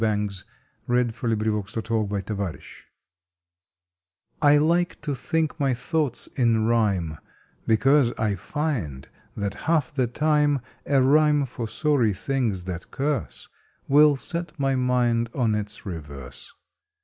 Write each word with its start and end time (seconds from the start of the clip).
August 0.03 0.45
Twenty 0.87 1.13
second 1.13 1.45
REACTIONS 1.45 1.77
OF 1.77 2.39
RHYME 2.39 2.59
T 4.41 4.57
LIKE 4.57 4.99
to 5.01 5.13
think 5.13 5.59
my 5.59 5.75
thoughts 5.75 6.25
in 6.35 6.65
rhyme 6.65 7.19
Because 7.67 8.11
I 8.17 8.33
find 8.33 9.07
that 9.37 9.53
half 9.69 9.93
the 9.93 10.07
time 10.07 10.59
A 10.87 11.03
rhyme 11.03 11.45
for 11.45 11.67
sorry 11.67 12.13
things 12.13 12.63
that 12.63 12.89
curse 12.89 13.47
Will 13.87 14.15
set 14.15 14.57
my 14.59 14.75
mind 14.75 15.29
on 15.35 15.53
its 15.53 15.85
reverse. 15.85 16.51